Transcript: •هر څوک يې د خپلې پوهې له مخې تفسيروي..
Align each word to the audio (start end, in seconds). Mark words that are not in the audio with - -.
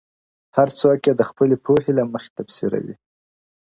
•هر 0.57 0.69
څوک 0.79 0.99
يې 1.07 1.13
د 1.15 1.21
خپلې 1.29 1.55
پوهې 1.65 1.91
له 1.97 2.03
مخې 2.11 2.29
تفسيروي.. 2.37 2.95